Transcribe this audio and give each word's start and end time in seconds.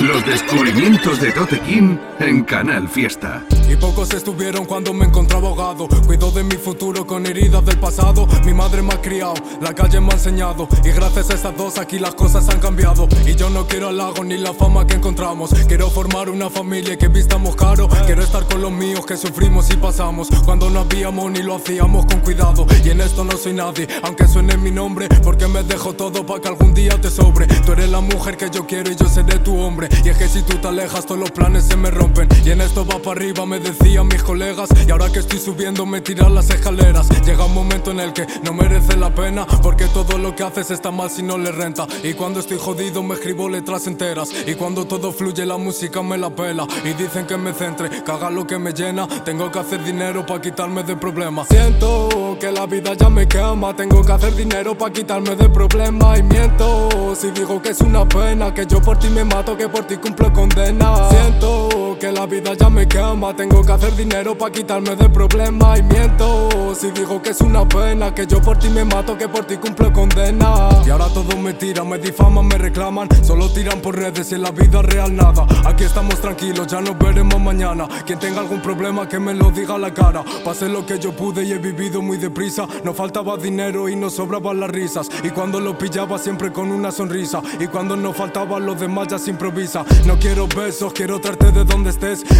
Los 0.00 0.24
descubrimientos 0.24 1.20
de 1.20 1.32
Tote 1.32 1.58
King 1.58 1.96
en 2.20 2.44
Canal 2.44 2.88
Fiesta. 2.88 3.42
Y 3.68 3.74
pocos 3.74 4.14
estuvieron 4.14 4.64
cuando 4.64 4.94
me 4.94 5.04
encontraba 5.04 5.48
ahogado. 5.48 5.88
Cuido 6.06 6.30
de 6.30 6.44
mi 6.44 6.54
futuro 6.54 7.04
con 7.04 7.26
heridas 7.26 7.64
del 7.64 7.78
pasado. 7.78 8.28
Mi 8.44 8.54
madre 8.54 8.80
me 8.80 8.94
ha 8.94 9.00
criado, 9.00 9.34
la 9.60 9.74
calle 9.74 10.00
me 10.00 10.10
ha 10.10 10.12
enseñado. 10.12 10.68
Y 10.84 10.90
gracias 10.90 11.30
a 11.30 11.34
estas 11.34 11.56
dos 11.56 11.78
aquí 11.78 11.98
las 11.98 12.14
cosas 12.14 12.48
han 12.48 12.60
cambiado. 12.60 13.08
Y 13.26 13.34
yo 13.34 13.50
no 13.50 13.66
quiero 13.66 13.88
halago 13.88 14.22
ni 14.22 14.38
la 14.38 14.54
fama 14.54 14.86
que 14.86 14.94
encontramos. 14.94 15.50
Quiero 15.66 15.90
formar 15.90 16.30
una 16.30 16.48
familia 16.48 16.96
que 16.96 17.08
vistamos 17.08 17.56
caro. 17.56 17.88
Quiero 18.06 18.22
estar 18.22 18.46
con 18.46 18.62
los 18.62 18.70
míos 18.70 19.04
que 19.04 19.16
sufrimos 19.16 19.68
y 19.70 19.76
pasamos. 19.76 20.28
Cuando 20.44 20.70
no 20.70 20.80
habíamos 20.80 21.32
ni 21.32 21.42
lo 21.42 21.56
hacíamos 21.56 22.06
con 22.06 22.20
cuidado. 22.20 22.66
Y 22.84 22.90
en 22.90 23.00
esto 23.00 23.24
no 23.24 23.36
soy 23.36 23.52
nadie, 23.52 23.88
aunque 24.02 24.28
suene 24.28 24.56
mi 24.56 24.70
nombre. 24.70 25.08
Porque 25.24 25.48
me 25.48 25.64
dejo 25.64 25.92
todo 25.94 26.24
para 26.24 26.40
que 26.40 26.48
algún 26.48 26.72
día 26.72 26.98
te 27.00 27.10
sobre. 27.10 27.46
Tú 27.48 27.72
eres 27.72 27.90
la 27.90 28.00
mujer 28.00 28.36
que 28.36 28.48
yo 28.48 28.64
quiero 28.64 28.92
y 28.92 28.94
yo 28.94 29.08
seré 29.08 29.40
tu 29.40 29.58
hombre. 29.58 29.87
Y 30.04 30.08
es 30.08 30.16
que 30.16 30.28
si 30.28 30.42
tú 30.42 30.56
te 30.58 30.68
alejas, 30.68 31.06
todos 31.06 31.20
los 31.20 31.30
planes 31.30 31.64
se 31.64 31.76
me 31.76 31.90
rompen. 31.90 32.28
Y 32.44 32.50
en 32.50 32.60
esto 32.60 32.86
va 32.86 32.98
para 32.98 33.20
arriba, 33.20 33.46
me 33.46 33.58
decían 33.58 34.08
mis 34.08 34.22
colegas. 34.22 34.68
Y 34.86 34.90
ahora 34.90 35.10
que 35.10 35.20
estoy 35.20 35.38
subiendo, 35.38 35.86
me 35.86 36.00
tiran 36.00 36.34
las 36.34 36.50
escaleras. 36.50 37.08
Llega 37.24 37.44
un 37.44 37.54
momento 37.54 37.90
en 37.90 38.00
el 38.00 38.12
que 38.12 38.26
no 38.42 38.52
merece 38.52 38.96
la 38.96 39.14
pena. 39.14 39.46
Porque 39.62 39.86
todo 39.86 40.18
lo 40.18 40.34
que 40.34 40.42
haces 40.42 40.70
está 40.70 40.90
mal 40.90 41.10
si 41.10 41.22
no 41.22 41.38
le 41.38 41.52
renta. 41.52 41.86
Y 42.02 42.14
cuando 42.14 42.40
estoy 42.40 42.58
jodido, 42.58 43.02
me 43.02 43.14
escribo 43.14 43.48
letras 43.48 43.86
enteras. 43.86 44.30
Y 44.46 44.54
cuando 44.54 44.86
todo 44.86 45.12
fluye, 45.12 45.44
la 45.44 45.56
música 45.56 46.02
me 46.02 46.18
la 46.18 46.30
pela. 46.30 46.66
Y 46.84 46.92
dicen 46.94 47.26
que 47.26 47.36
me 47.36 47.52
centre, 47.52 47.88
que 47.88 48.10
haga 48.10 48.30
lo 48.30 48.46
que 48.46 48.58
me 48.58 48.72
llena. 48.72 49.06
Tengo 49.24 49.50
que 49.50 49.58
hacer 49.58 49.82
dinero 49.84 50.24
para 50.24 50.40
quitarme 50.40 50.82
de 50.82 50.96
problemas. 50.96 51.48
Siento 51.48 52.36
que 52.40 52.50
la 52.52 52.66
vida 52.66 52.94
ya 52.94 53.08
me 53.08 53.26
quema. 53.26 53.74
Tengo 53.74 54.02
que 54.02 54.12
hacer 54.12 54.34
dinero 54.34 54.76
para 54.76 54.92
quitarme 54.92 55.36
de 55.36 55.48
problemas. 55.48 56.18
Y 56.18 56.22
miento 56.22 57.14
si 57.14 57.30
digo 57.30 57.60
que 57.60 57.70
es 57.70 57.80
una 57.80 58.08
pena. 58.08 58.52
Que 58.54 58.66
yo 58.66 58.80
por 58.80 58.98
ti 58.98 59.08
me 59.08 59.24
mato, 59.24 59.56
que 59.56 59.68
por 59.68 59.77
por 59.78 59.86
ti 59.86 59.96
cumplo 59.96 60.32
condena. 60.32 61.08
Siento 61.08 61.87
que 61.98 62.12
la 62.12 62.26
vida 62.26 62.54
ya 62.54 62.68
me 62.70 62.86
quema. 62.86 63.34
Tengo 63.34 63.62
que 63.62 63.72
hacer 63.72 63.94
dinero 63.96 64.36
para 64.36 64.52
quitarme 64.52 64.94
de 64.96 65.08
problemas. 65.08 65.78
Y 65.78 65.82
miento 65.82 66.74
si 66.74 66.90
digo 66.90 67.20
que 67.20 67.30
es 67.30 67.40
una 67.40 67.68
pena. 67.68 68.14
Que 68.14 68.26
yo 68.26 68.40
por 68.40 68.58
ti 68.58 68.68
me 68.68 68.84
mato, 68.84 69.16
que 69.16 69.28
por 69.28 69.44
ti 69.44 69.56
cumplo 69.56 69.92
condena. 69.92 70.68
Y 70.86 70.90
ahora 70.90 71.08
todos 71.08 71.36
me 71.36 71.52
tiran, 71.54 71.88
me 71.88 71.98
difaman, 71.98 72.46
me 72.46 72.56
reclaman. 72.58 73.08
Solo 73.24 73.50
tiran 73.50 73.80
por 73.80 73.96
redes 73.96 74.30
y 74.32 74.36
en 74.36 74.42
la 74.42 74.50
vida 74.50 74.82
real 74.82 75.14
nada. 75.14 75.46
Aquí 75.64 75.84
estamos 75.84 76.20
tranquilos, 76.20 76.66
ya 76.66 76.80
nos 76.80 76.96
veremos 76.98 77.40
mañana. 77.40 77.88
Quien 78.06 78.18
tenga 78.18 78.40
algún 78.40 78.62
problema 78.62 79.08
que 79.08 79.18
me 79.18 79.34
lo 79.34 79.50
diga 79.50 79.74
a 79.74 79.78
la 79.78 79.92
cara. 79.92 80.24
Pasé 80.44 80.68
lo 80.68 80.86
que 80.86 80.98
yo 80.98 81.12
pude 81.12 81.44
y 81.44 81.52
he 81.52 81.58
vivido 81.58 82.00
muy 82.00 82.18
deprisa. 82.18 82.66
No 82.84 82.94
faltaba 82.94 83.36
dinero 83.36 83.88
y 83.88 83.96
no 83.96 84.10
sobraban 84.10 84.60
las 84.60 84.70
risas. 84.70 85.08
Y 85.24 85.30
cuando 85.30 85.60
lo 85.60 85.76
pillaba 85.76 86.18
siempre 86.18 86.52
con 86.52 86.70
una 86.70 86.92
sonrisa. 86.92 87.42
Y 87.58 87.66
cuando 87.66 87.96
no 87.96 88.12
faltaban 88.12 88.64
los 88.64 88.78
demás 88.78 89.08
ya 89.08 89.18
se 89.18 89.30
improvisa. 89.30 89.84
No 90.06 90.18
quiero 90.18 90.46
besos, 90.46 90.92
quiero 90.92 91.20
traerte 91.20 91.52
de 91.52 91.64
donde 91.64 91.87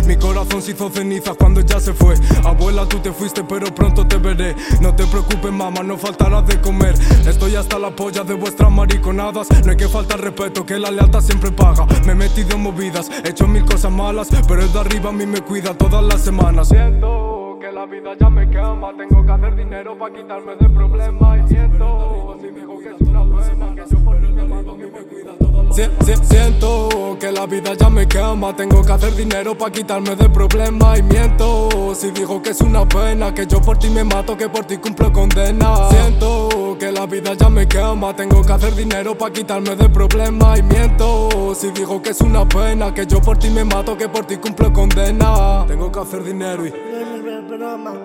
Mi 0.07 0.15
corazón 0.17 0.61
se 0.61 0.73
hizo 0.73 0.91
ceniza 0.91 1.33
cuando 1.33 1.63
ya 1.63 1.81
se 1.81 1.95
fue. 1.95 2.17
Abuela, 2.45 2.87
tú 2.87 2.99
te 2.99 3.11
fuiste, 3.13 3.43
pero 3.45 3.75
pronto 3.75 4.07
te 4.07 4.19
veré. 4.19 4.55
No 4.83 4.95
te 4.95 5.07
preocupes, 5.07 5.51
mamá, 5.51 5.83
no 5.83 5.97
faltará 5.97 6.43
de 6.43 6.61
comer. 6.61 6.95
Estoy 7.27 7.57
hasta 7.57 7.79
la 7.79 7.91
polla 7.91 8.25
de 8.25 8.35
vuestras 8.35 8.71
mariconadas. 8.71 9.49
No 9.65 9.71
hay 9.71 9.77
que 9.79 9.89
faltar 9.89 10.21
respeto, 10.21 10.67
que 10.67 10.79
la 10.79 10.91
lealtad 10.91 11.23
siempre 11.23 11.51
paga. 11.51 11.87
Me 12.05 12.13
he 12.13 12.15
metido 12.15 12.57
en 12.57 12.63
movidas, 12.63 13.11
he 13.25 13.31
hecho 13.31 13.47
mil 13.47 13.65
cosas 13.65 13.91
malas. 13.91 14.29
Pero 14.47 14.63
el 14.63 14.71
de 14.71 14.81
arriba 14.81 15.09
a 15.09 15.13
mí 15.15 15.25
me 15.25 15.41
cuida 15.41 15.73
todas 15.73 16.05
las 16.05 16.21
semanas. 16.21 16.69
Siento 16.69 17.57
que 17.59 17.73
la 17.73 17.87
vida 17.87 18.11
ya 18.21 18.29
me 18.29 18.51
quema. 18.51 18.93
Tengo 18.99 19.25
que 19.25 19.33
hacer 19.33 19.57
dinero 19.57 19.99
para 19.99 20.15
quitarme 20.15 20.57
de 20.57 20.69
problemas. 20.69 21.39
Y 21.39 21.49
siento, 21.49 22.37
si 22.39 22.49
digo 22.49 22.79
que 22.81 22.89
es 22.91 23.01
una 23.01 23.25
pena, 23.25 23.75
que 23.75 23.95
yo 23.95 24.05
por 24.05 24.17
el 24.17 24.33
me 24.35 24.45
cuida 24.45 25.48
siento 25.71 27.17
que 27.19 27.33
la 27.33 27.47
vida 27.47 27.75
ya 27.75 27.89
me 27.89 28.07
quema. 28.07 28.55
Tengo 28.55 28.83
que 28.83 28.93
hacer 28.93 29.15
dinero 29.15 29.57
para 29.57 29.73
quitarme 29.73 30.17
de 30.17 30.29
problemas. 30.29 30.99
Y 30.99 31.03
miento 31.03 31.95
si 31.95 32.11
digo 32.11 32.43
que 32.43 32.51
es 32.51 32.61
una 32.61 32.87
pena. 32.89 33.35
Que 33.35 33.47
yo 33.47 33.61
por 33.61 33.79
ti 33.79 33.89
me 33.89 34.05
mato, 34.05 34.37
que 34.37 34.49
por 34.49 34.65
ti 34.65 34.79
cumplo 34.79 35.13
condena. 35.13 35.89
Siento 35.91 36.77
que 36.79 36.93
la 36.93 37.07
vida 37.07 37.35
ya 37.35 37.49
me 37.49 37.67
quema. 37.67 38.15
Tengo 38.15 38.43
que 38.43 38.53
hacer 38.53 38.75
dinero 38.75 39.17
para 39.17 39.33
quitarme 39.33 39.77
de 39.77 39.89
problemas. 39.89 40.59
Y 40.59 40.63
miento 40.63 41.55
si 41.55 41.71
digo 41.71 42.01
que 42.03 42.11
es 42.11 42.21
una 42.21 42.49
pena. 42.49 42.93
Que 42.93 43.07
yo 43.07 43.21
por 43.21 43.39
ti 43.39 43.51
me 43.51 43.65
mato, 43.65 43.97
que 43.97 44.09
por 44.09 44.25
ti 44.27 44.37
cumplo 44.37 44.73
condena. 44.73 45.65
Tengo 45.67 45.91
que 45.91 46.01
hacer 46.01 46.25
dinero 46.25 46.67
y. 46.67 46.73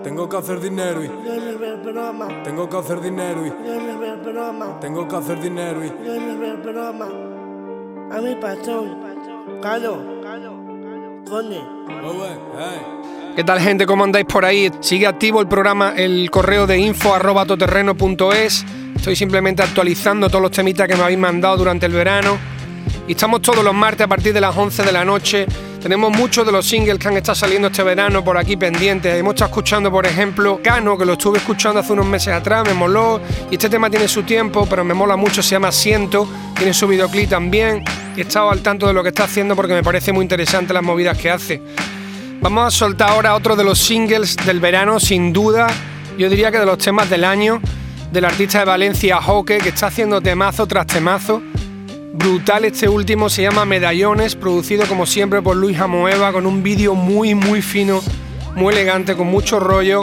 Tengo 0.03 0.29
que 0.29 0.37
hacer 0.37 0.59
dinero 0.59 1.03
y. 1.03 1.07
Tengo 2.43 2.69
que 2.69 2.77
hacer 2.77 3.01
dinero 3.01 3.45
y. 3.45 3.51
Tengo 4.81 5.07
que 5.07 5.15
hacer 5.15 5.41
dinero 5.41 5.85
y 5.85 7.32
a 8.13 8.21
mi 8.21 8.35
patrón, 8.35 8.95
Carlos, 9.61 9.97
¿Qué 13.35 13.43
tal 13.43 13.59
gente? 13.59 13.87
¿Cómo 13.87 14.03
andáis 14.03 14.25
por 14.25 14.45
ahí? 14.45 14.69
Sigue 14.81 15.07
activo 15.07 15.41
el 15.41 15.47
programa, 15.47 15.93
el 15.97 16.29
correo 16.29 16.67
de 16.67 16.77
info. 16.77 17.15
Estoy 18.95 19.15
simplemente 19.15 19.63
actualizando 19.63 20.29
todos 20.29 20.41
los 20.43 20.51
temitas 20.51 20.87
que 20.87 20.95
me 20.95 21.01
habéis 21.01 21.17
mandado 21.17 21.57
durante 21.57 21.87
el 21.87 21.93
verano. 21.93 22.37
Y 23.07 23.13
estamos 23.13 23.41
todos 23.41 23.63
los 23.63 23.73
martes 23.73 24.05
a 24.05 24.07
partir 24.07 24.31
de 24.31 24.41
las 24.41 24.55
11 24.55 24.83
de 24.83 24.91
la 24.91 25.03
noche 25.03 25.47
tenemos 25.83 26.15
muchos 26.15 26.45
de 26.45 26.53
los 26.53 26.65
singles 26.65 26.97
que 26.97 27.09
han 27.09 27.17
estado 27.17 27.35
saliendo 27.35 27.67
este 27.67 27.83
verano 27.83 28.23
por 28.23 28.37
aquí 28.37 28.55
pendientes. 28.55 29.13
Hemos 29.13 29.33
estado 29.33 29.49
escuchando, 29.49 29.91
por 29.91 30.05
ejemplo, 30.05 30.61
Cano, 30.63 30.97
que 30.97 31.03
lo 31.03 31.13
estuve 31.13 31.39
escuchando 31.39 31.81
hace 31.81 31.91
unos 31.91 32.05
meses 32.05 32.33
atrás, 32.33 32.65
me 32.65 32.73
moló. 32.73 33.19
Y 33.51 33.55
este 33.55 33.67
tema 33.67 33.89
tiene 33.89 34.07
su 34.07 34.23
tiempo, 34.23 34.65
pero 34.69 34.85
me 34.85 34.93
mola 34.93 35.17
mucho, 35.17 35.43
se 35.43 35.49
llama 35.49 35.73
Siento. 35.73 36.25
Tiene 36.55 36.73
su 36.73 36.87
videoclip 36.87 37.29
también. 37.29 37.83
He 38.15 38.21
estado 38.21 38.49
al 38.49 38.61
tanto 38.61 38.87
de 38.87 38.93
lo 38.93 39.03
que 39.03 39.09
está 39.09 39.25
haciendo 39.25 39.57
porque 39.57 39.73
me 39.73 39.83
parece 39.83 40.13
muy 40.13 40.23
interesante 40.23 40.73
las 40.73 40.83
movidas 40.83 41.17
que 41.17 41.29
hace. 41.29 41.61
Vamos 42.39 42.65
a 42.65 42.71
soltar 42.71 43.09
ahora 43.09 43.35
otro 43.35 43.57
de 43.57 43.65
los 43.65 43.77
singles 43.77 44.37
del 44.37 44.61
verano, 44.61 45.01
sin 45.01 45.33
duda. 45.33 45.67
Yo 46.17 46.29
diría 46.29 46.49
que 46.49 46.59
de 46.59 46.65
los 46.65 46.77
temas 46.77 47.09
del 47.09 47.25
año, 47.25 47.59
del 48.09 48.23
artista 48.23 48.59
de 48.59 48.65
Valencia, 48.65 49.19
Hoke, 49.19 49.57
que 49.57 49.69
está 49.69 49.87
haciendo 49.87 50.21
temazo 50.21 50.65
tras 50.65 50.87
temazo. 50.87 51.41
Brutal 52.15 52.63
este 52.65 52.87
último, 52.87 53.27
se 53.27 53.41
llama 53.41 53.65
Medallones, 53.65 54.35
producido 54.35 54.85
como 54.85 55.07
siempre 55.07 55.41
por 55.41 55.55
Luis 55.55 55.79
Amoeva, 55.79 56.31
con 56.31 56.45
un 56.45 56.61
vídeo 56.61 56.93
muy 56.93 57.33
muy 57.33 57.63
fino, 57.63 58.01
muy 58.55 58.71
elegante, 58.71 59.15
con 59.15 59.25
mucho 59.25 59.59
rollo. 59.59 59.99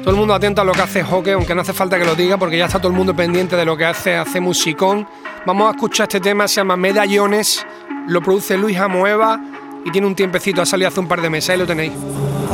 Todo 0.00 0.10
el 0.10 0.16
mundo 0.16 0.34
atento 0.34 0.62
a 0.62 0.64
lo 0.64 0.72
que 0.72 0.80
hace 0.80 1.04
Hockey, 1.04 1.32
aunque 1.32 1.54
no 1.54 1.60
hace 1.60 1.72
falta 1.72 1.96
que 1.96 2.04
lo 2.04 2.16
diga 2.16 2.38
porque 2.38 2.58
ya 2.58 2.66
está 2.66 2.80
todo 2.80 2.90
el 2.90 2.96
mundo 2.98 3.14
pendiente 3.14 3.54
de 3.54 3.64
lo 3.64 3.76
que 3.76 3.84
hace, 3.84 4.16
hace 4.16 4.40
musicón. 4.40 5.06
Vamos 5.46 5.68
a 5.68 5.70
escuchar 5.70 6.08
este 6.08 6.18
tema, 6.18 6.48
se 6.48 6.56
llama 6.56 6.76
Medallones, 6.76 7.64
lo 8.08 8.20
produce 8.20 8.58
Luis 8.58 8.76
Amoeva 8.76 9.40
y 9.84 9.90
tiene 9.90 10.06
un 10.06 10.14
tiempecito, 10.14 10.62
ha 10.62 10.66
salido 10.66 10.88
hace 10.88 11.00
un 11.00 11.08
par 11.08 11.20
de 11.20 11.30
meses, 11.30 11.50
ahí 11.50 11.58
lo 11.58 11.66
tenéis 11.66 11.92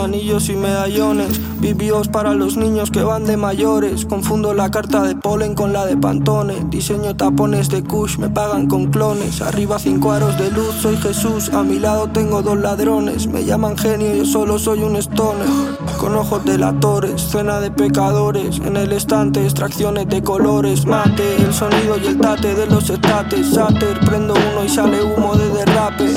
anillos 0.01 0.49
y 0.49 0.57
medallones, 0.57 1.41
vivios 1.61 2.09
para 2.09 2.35
los 2.35 2.57
niños 2.57 2.91
que 2.91 3.03
van 3.03 3.25
de 3.25 3.37
mayores. 3.37 4.07
Confundo 4.07 4.55
la 4.55 4.71
carta 4.71 5.03
de 5.03 5.15
polen 5.15 5.55
con 5.55 5.73
la 5.73 5.87
de 5.87 5.97
Pantone. 5.97 6.55
Diseño 6.69 7.17
tapones 7.17 7.69
de 7.69 7.83
Kush, 7.83 8.19
me 8.19 8.29
pagan 8.29 8.67
con 8.67 8.87
clones. 8.87 9.43
Arriba 9.43 9.79
cinco 9.79 10.13
aros 10.13 10.39
de 10.39 10.51
luz, 10.51 10.75
soy 10.81 10.97
Jesús. 10.97 11.51
A 11.51 11.63
mi 11.63 11.79
lado 11.79 12.09
tengo 12.09 12.43
dos 12.43 12.59
ladrones. 12.59 13.27
Me 13.27 13.45
llaman 13.45 13.77
genio, 13.77 14.15
yo 14.15 14.25
solo 14.25 14.59
soy 14.59 14.83
un 14.83 14.97
stoner. 14.97 15.47
Con 15.99 16.15
ojos 16.15 16.45
delatores, 16.45 17.21
cena 17.21 17.61
de 17.61 17.71
pecadores. 17.71 18.59
En 18.59 18.77
el 18.77 18.93
estante, 18.93 19.45
extracciones 19.45 20.09
de 20.09 20.23
colores. 20.23 20.87
Mate, 20.87 21.37
el 21.37 21.53
sonido 21.53 21.99
y 21.99 22.07
el 22.07 22.19
tate 22.19 22.55
de 22.55 22.67
los 22.67 22.89
estates. 22.91 23.51
Sater, 23.51 24.01
prendo 24.01 24.35
uno 24.35 24.65
y 24.65 24.69
sale 24.69 25.03
humo 25.03 25.35
de 25.35 25.49
derrape. 25.51 26.15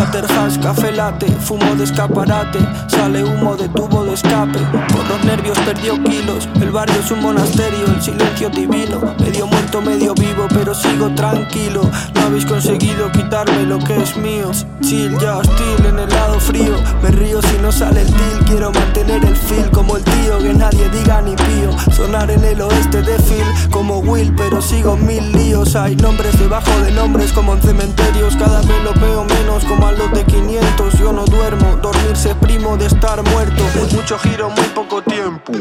Water 0.00 0.24
hash, 0.32 0.58
café 0.58 0.92
latte, 0.92 1.26
fumo 1.40 1.74
de 1.76 1.84
escaparate. 1.84 2.58
Sale 2.88 3.22
humo 3.22 3.54
de 3.54 3.68
tubo 3.68 4.02
de 4.02 4.14
escape. 4.14 4.58
Por 4.88 5.06
los 5.06 5.22
nervios 5.26 5.58
perdió 5.58 6.02
kilos. 6.02 6.48
El 6.54 6.70
barrio 6.70 6.98
es 6.98 7.10
un 7.10 7.20
monasterio, 7.20 7.84
el 7.84 8.00
silencio 8.00 8.48
divino. 8.48 8.98
Medio 9.18 9.46
muerto, 9.46 9.82
medio 9.82 10.14
vivo, 10.14 10.46
pero 10.54 10.74
sigo 10.74 11.14
tranquilo. 11.14 11.82
No 12.14 12.20
habéis 12.22 12.46
conseguido 12.46 13.12
quitarme 13.12 13.64
lo 13.64 13.78
que 13.78 14.02
es 14.02 14.16
mío. 14.16 14.50
Chill, 14.80 15.18
ya 15.18 15.36
hostil 15.36 15.86
en 15.86 15.98
el 15.98 16.08
lado 16.08 16.40
frío. 16.40 16.76
Me 17.02 17.10
río 17.10 17.42
si 17.42 17.58
no 17.58 17.70
sale 17.70 18.00
el 18.00 18.06
deal. 18.10 18.44
Quiero 18.46 18.72
mantener 18.72 19.22
el 19.22 19.36
feel 19.36 19.70
como 19.70 19.98
el 19.98 20.02
tío, 20.02 20.38
que 20.38 20.54
nadie 20.54 20.88
diga 20.88 21.20
ni 21.20 21.36
pío. 21.36 21.92
Sonar 21.92 22.30
en 22.30 22.42
el 22.42 22.62
oeste 22.62 23.02
de 23.02 23.18
Phil 23.18 23.44
como 23.70 23.98
Will, 23.98 24.34
pero 24.34 24.62
sigo 24.62 24.96
mil 24.96 25.30
Hay 25.60 25.94
nombres 25.94 26.38
debajo 26.38 26.70
de 26.80 26.90
nombres 26.90 27.32
como 27.32 27.52
en 27.52 27.60
cementerios. 27.60 28.34
Cada 28.34 28.60
vez 28.62 28.82
lo 28.82 28.94
veo 28.94 29.24
menos 29.24 29.62
como 29.66 29.86
a 29.86 29.92
los 29.92 30.10
de 30.10 30.24
500. 30.24 30.98
Yo 30.98 31.12
no 31.12 31.26
duermo, 31.26 31.76
dormirse 31.82 32.34
primo 32.36 32.78
de 32.78 32.86
estar 32.86 33.22
muerto. 33.22 33.62
Mucho 33.94 34.18
giro, 34.18 34.48
muy 34.48 34.64
poco 34.74 35.02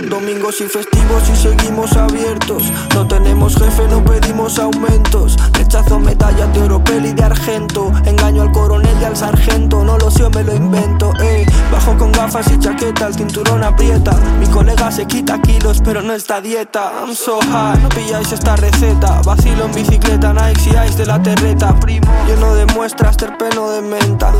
Domingos 0.10 0.62
y 0.62 0.66
festivos 0.66 1.30
y 1.30 1.36
seguimos 1.36 1.94
abiertos. 1.98 2.64
No 2.96 3.08
tenemos 3.08 3.56
jefe, 3.56 3.88
no 3.90 4.04
pedimos 4.04 4.58
aumentos. 4.58 5.36
Rechazo 5.54 6.00
medallas 6.00 6.54
de 6.54 6.62
oro, 6.62 6.84
peli 6.84 7.14
de 7.14 7.24
argento. 7.24 7.92
Engaño 8.06 8.44
al 8.44 8.52
coronel 8.52 8.96
y 9.02 9.06
al 9.06 9.18
sargento. 9.18 9.84
No 9.84 9.98
lo 9.98 10.10
sé, 10.10 10.30
me 10.30 10.44
lo 10.44 10.56
invento. 10.56 11.12
Eh. 11.22 11.46
Bajo 11.72 11.98
con 11.98 12.12
gafas 12.12 12.50
y 12.52 12.60
chaqueta, 12.60 13.08
el 13.08 13.16
cinturón 13.16 13.64
aprieta. 13.64 14.12
Mi 14.40 14.48
colega 14.48 14.92
se 14.92 15.06
quita 15.06 15.42
kilos, 15.42 15.82
pero 15.84 16.02
no 16.02 16.14
está 16.14 16.42
dieta. 16.42 16.92
I'm 17.02 17.14
so 17.14 17.40
high, 17.42 17.82
no 17.82 17.90
pilláis 17.90 18.32
esta 18.32 18.56
receta. 18.56 19.22
Vacilo 19.24 19.66
en 19.66 19.74
bicicleta, 19.90 20.34
Nike 20.34 20.70
y 20.70 20.88
Ice 20.88 20.98
de 20.98 21.06
la 21.06 21.22
terreta. 21.22 21.76
Primo, 21.80 22.12
lleno 22.28 22.54
de 22.54 22.66
muestras, 22.68 23.18
terpeno 23.18 23.72
de 23.72 23.82
menta. 23.82 24.32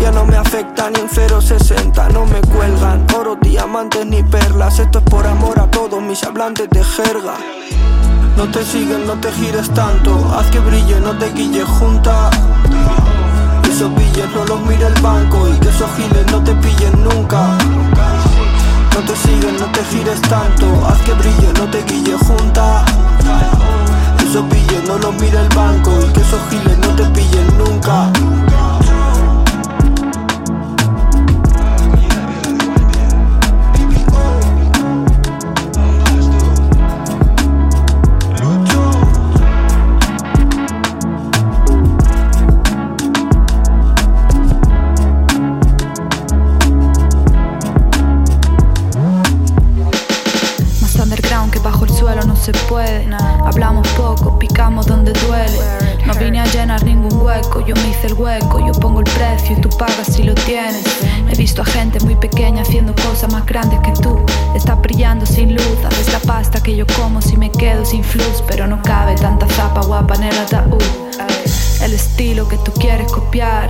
Ya 0.00 0.10
no 0.10 0.24
me 0.24 0.36
afecta 0.36 0.90
ni 0.90 1.00
un 1.00 1.08
060, 1.08 2.08
no 2.10 2.26
me 2.26 2.40
cuelgan 2.40 3.06
oro, 3.16 3.36
diamantes 3.40 4.06
ni 4.06 4.22
perlas. 4.22 4.78
Esto 4.78 4.98
es 4.98 5.04
por 5.04 5.26
amor 5.26 5.58
a 5.58 5.70
todos 5.70 6.00
mis 6.02 6.22
hablantes 6.22 6.68
de 6.70 6.84
jerga. 6.84 7.34
No 8.36 8.48
te 8.50 8.64
siguen, 8.64 9.06
no 9.06 9.14
te 9.14 9.30
gires 9.32 9.68
tanto. 9.70 10.12
Haz 10.36 10.46
que 10.50 10.58
brille, 10.60 11.00
no 11.00 11.16
te 11.18 11.30
guille 11.32 11.64
junta. 11.64 12.30
Esos 13.68 13.94
billes 13.94 14.28
no 14.34 14.44
los 14.44 14.60
mire 14.66 14.86
el 14.86 15.00
banco 15.02 15.48
y 15.48 15.58
que 15.58 15.68
esos 15.68 15.90
giles 15.96 16.26
no 16.30 16.42
te 16.42 16.54
pillen 16.54 17.04
nunca. 17.04 17.58
No 18.94 19.00
te 19.06 19.16
siguen, 19.16 19.56
no 19.58 19.66
te 19.66 19.84
gires 19.84 20.20
tanto. 20.22 20.66
Haz 20.86 20.98
que 21.02 21.12
brille, 21.14 21.52
no 21.58 21.68
te 21.70 21.82
guille 21.84 22.16
junta. 22.26 22.84
No 24.34 24.96
los 24.96 25.14
mire 25.20 25.38
el 25.38 25.48
banco 25.54 25.90
y 26.00 26.10
que 26.14 26.20
esos 26.20 26.40
giles 26.48 26.78
no 26.78 26.96
te 26.96 27.04
pillen 27.10 27.58
nunca. 27.58 28.41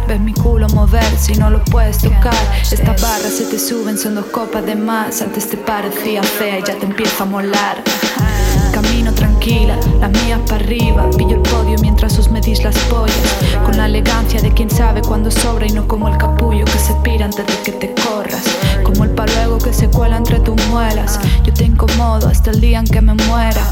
Ves 0.07 0.21
mi 0.21 0.33
culo 0.33 0.69
mover 0.69 1.19
si 1.19 1.35
no 1.35 1.51
lo 1.51 1.63
puedes 1.65 1.99
tocar. 1.99 2.35
Estas 2.63 3.01
barras 3.01 3.33
se 3.33 3.45
te 3.45 3.59
suben, 3.59 3.99
son 3.99 4.15
dos 4.15 4.27
copas 4.27 4.65
de 4.65 4.75
más. 4.75 5.23
Antes 5.23 5.49
te 5.49 5.57
parecía 5.57 6.23
fea 6.23 6.59
y 6.59 6.63
ya 6.63 6.75
te 6.77 6.87
empieza 6.87 7.25
a 7.25 7.27
molar. 7.27 7.83
Camino 8.73 9.13
tranquila, 9.13 9.77
las 10.01 10.11
mías 10.11 10.41
para 10.49 10.65
arriba. 10.65 11.11
Pillo 11.17 11.37
el 11.37 11.43
podio 11.43 11.77
mientras 11.81 12.19
os 12.19 12.31
medís 12.31 12.63
las 12.65 12.77
pollas. 12.91 13.17
Con 13.65 13.77
la 13.77 13.87
elegancia 13.87 14.41
de 14.41 14.53
quien 14.53 14.71
sabe 14.71 15.03
cuándo 15.03 15.31
sobra 15.31 15.67
y 15.67 15.71
no 15.71 15.87
como 15.87 16.09
el 16.09 16.17
capullo 16.17 16.65
que 16.65 16.79
se 16.79 16.95
pira 17.03 17.27
antes 17.27 17.47
de 17.47 17.59
que 17.63 17.73
te 17.73 17.95
corras. 18.03 18.43
Como 18.93 19.05
el 19.05 19.11
paluego 19.13 19.57
que 19.57 19.73
se 19.73 19.89
cuela 19.89 20.19
entre 20.19 20.39
tus 20.41 20.55
muelas. 20.67 21.19
Yo 21.45 21.55
te 21.55 21.65
incomodo 21.65 22.29
hasta 22.29 22.51
el 22.51 22.61
día 22.61 22.79
en 22.79 22.85
que 22.85 23.01
me 23.01 23.15
muera. 23.15 23.63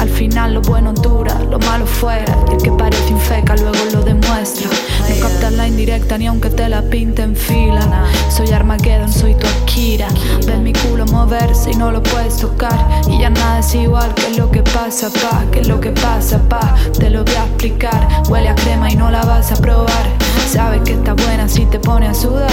Al 0.00 0.08
final 0.08 0.54
lo 0.54 0.62
bueno 0.62 0.92
dura, 0.92 1.38
lo 1.48 1.60
malo 1.60 1.86
fuera. 1.86 2.36
Y 2.50 2.54
el 2.54 2.62
que 2.62 2.72
parece 2.72 3.08
infeca 3.10 3.54
luego 3.54 3.78
lo 3.92 4.02
demuestra. 4.02 4.68
No 5.08 5.20
captas 5.20 5.52
la 5.52 5.68
indirecta 5.68 6.18
ni 6.18 6.26
aunque 6.26 6.50
te 6.50 6.68
la 6.68 6.82
pinte 6.82 7.22
en 7.22 7.36
fila. 7.36 8.04
Soy 8.28 8.50
Armageddon, 8.50 9.12
soy 9.12 9.36
tu 9.36 9.46
Akira. 9.46 10.08
Ves 10.44 10.58
mi 10.58 10.72
culo 10.72 11.06
moverse 11.06 11.70
y 11.70 11.76
no 11.76 11.92
lo 11.92 12.02
puedes 12.02 12.38
tocar. 12.38 12.76
Y 13.08 13.20
ya 13.20 13.30
nada 13.30 13.60
es 13.60 13.74
igual 13.76 14.12
que 14.14 14.36
lo 14.36 14.50
que 14.50 14.62
pasa, 14.62 15.08
pa. 15.08 15.44
Que 15.52 15.62
lo 15.62 15.80
que 15.80 15.90
pasa, 15.90 16.40
pa. 16.48 16.74
Te 16.98 17.10
lo 17.10 17.24
voy 17.24 17.34
a 17.36 17.44
explicar. 17.44 18.08
Huele 18.28 18.48
a 18.48 18.56
crema 18.56 18.90
y 18.90 18.96
no 18.96 19.08
la 19.10 19.22
vas 19.22 19.52
a 19.52 19.56
probar. 19.56 20.24
Sabes 20.50 20.82
que 20.82 20.94
está 20.94 21.14
buena 21.14 21.48
si 21.48 21.64
te 21.66 21.78
pone 21.78 22.08
a 22.08 22.14
sudar. 22.14 22.50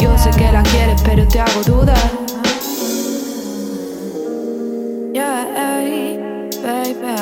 Yo 0.00 0.16
sé 0.18 0.30
que 0.30 0.50
la 0.50 0.62
quieres, 0.62 1.00
pero 1.02 1.26
te 1.28 1.40
hago 1.40 1.49
dudar. 1.64 2.10
Yeah, 5.12 5.44
baby. 6.62 7.16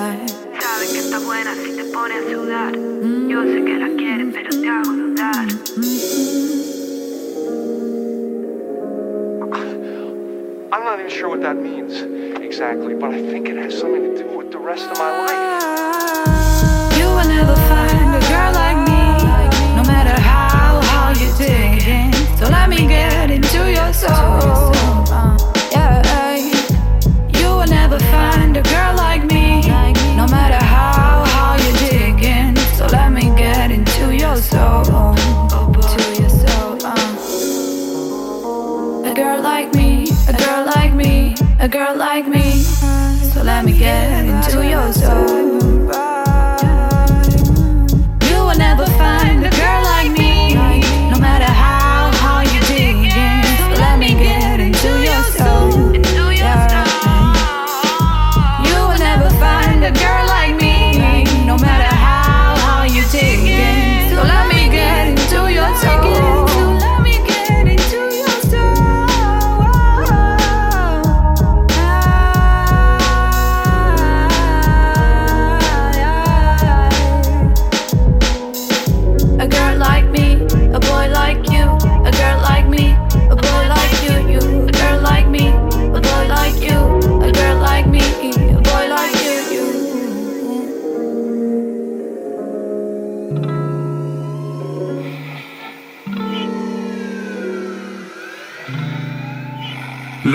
Sabes 0.61 0.93
que 0.93 0.99
está 0.99 1.19
buena 1.21 1.55
si 1.55 1.73
te 1.73 1.85
pone 1.85 2.15
a 2.15 2.23
sudar. 2.23 2.73
Yo 3.29 3.43
sé 3.43 3.65
que 3.65 3.77
la 3.79 3.89
quieres, 3.97 4.29
pero 4.33 4.51
te 4.51 4.69
hago 4.69 4.93
dudar. 4.93 5.47
I'm 10.71 10.85
not 10.85 11.01
even 11.01 11.11
sure 11.11 11.29
what 11.29 11.41
that 11.43 11.57
means 11.57 12.03
exactly, 12.43 12.95
but 12.95 13.11
I 13.11 13.23
think 13.23 13.49
it 13.49 13.57
has 13.57 13.79
something 13.79 14.03
to 14.03 14.23
do 14.23 14.37
with 14.37 14.51
the 14.53 14.59
rest 14.59 14.91
of 14.91 14.99
my 14.99 15.11
life. 15.27 16.99
You 16.99 17.07
will 17.07 17.29
never 17.29 17.57
find 17.69 18.08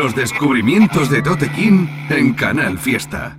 Los 0.03 0.15
descubrimientos 0.15 1.10
de 1.10 1.22
Tote 1.22 1.50
King 1.50 1.88
en 2.10 2.33
Canal 2.33 2.77
Fiesta. 2.77 3.38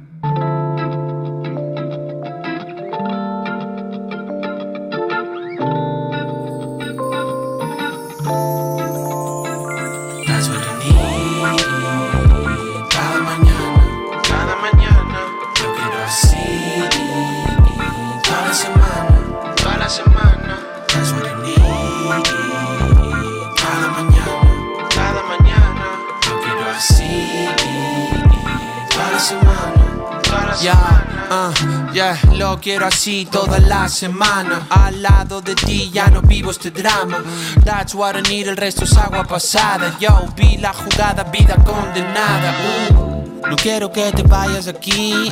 Ya, 30.65 31.05
ah, 31.29 31.53
yeah, 31.93 32.19
lo 32.39 32.59
quiero 32.59 32.87
así 32.87 33.27
toda 33.31 33.59
la 33.59 33.87
semana. 33.87 34.67
Al 34.71 35.03
lado 35.03 35.43
de 35.43 35.55
ti 35.55 35.91
ya 35.93 36.09
no 36.09 36.23
vivo 36.23 36.53
este 36.53 36.71
drama. 36.71 37.23
That's 37.63 37.95
what 37.95 38.17
I 38.17 38.23
need, 38.23 38.49
el 38.49 38.57
resto 38.57 38.85
es 38.85 38.97
agua 38.97 39.25
pasada. 39.25 39.95
Yo 40.01 40.25
vi 40.35 40.57
la 40.57 40.73
jugada, 40.73 41.25
vida 41.25 41.57
condenada. 41.57 42.55
Uh, 42.91 43.47
no 43.47 43.57
quiero 43.57 43.93
que 43.93 44.11
te 44.13 44.23
vayas 44.23 44.67
aquí. 44.67 45.31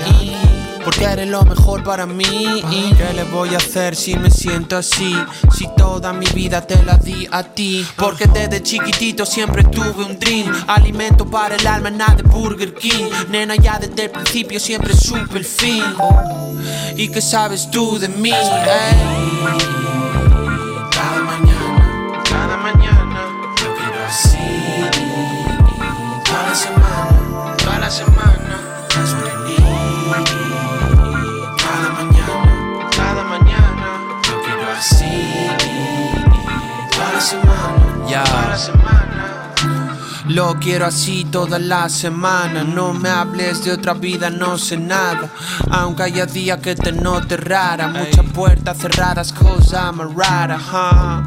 Porque 0.84 1.04
eres 1.04 1.28
lo 1.28 1.44
mejor 1.44 1.82
para 1.84 2.06
mí. 2.06 2.62
¿Y 2.70 2.92
qué 2.94 3.12
le 3.14 3.24
voy 3.24 3.54
a 3.54 3.58
hacer 3.58 3.94
si 3.96 4.16
me 4.16 4.30
siento 4.30 4.76
así? 4.76 5.14
Si 5.56 5.68
toda 5.76 6.12
mi 6.12 6.26
vida 6.26 6.66
te 6.66 6.82
la 6.82 6.96
di 6.96 7.26
a 7.30 7.42
ti. 7.42 7.86
Porque 7.96 8.26
desde 8.26 8.62
chiquitito 8.62 9.24
siempre 9.26 9.64
tuve 9.64 10.04
un 10.04 10.18
dream. 10.18 10.50
Alimento 10.66 11.24
para 11.28 11.56
el 11.56 11.66
alma, 11.66 11.90
nada 11.90 12.16
de 12.16 12.22
Burger 12.24 12.74
King. 12.74 13.04
Nena, 13.28 13.56
ya 13.56 13.78
desde 13.78 14.04
el 14.04 14.10
principio 14.10 14.58
siempre 14.60 14.94
supe 14.94 15.38
el 15.38 15.44
fin. 15.44 15.82
¿Y 16.96 17.08
qué 17.08 17.20
sabes 17.20 17.70
tú 17.70 17.98
de 17.98 18.08
mí? 18.08 18.30
eh? 18.32 20.01
Lo 40.28 40.54
quiero 40.58 40.86
así 40.86 41.24
toda 41.24 41.58
la 41.58 41.88
semana. 41.88 42.62
No 42.64 42.94
me 42.94 43.08
hables 43.10 43.64
de 43.64 43.72
otra 43.72 43.92
vida, 43.92 44.30
no 44.30 44.56
sé 44.56 44.76
nada. 44.76 45.28
Aunque 45.70 46.04
haya 46.04 46.26
días 46.26 46.58
que 46.60 46.74
te 46.74 46.92
note 46.92 47.36
rara. 47.36 47.88
Muchas 47.88 48.24
puertas 48.32 48.78
cerradas, 48.78 49.32
cause 49.32 49.74
I'm 49.76 50.00
a 50.00 50.06
rara. 50.06 50.58
huh? 50.58 51.22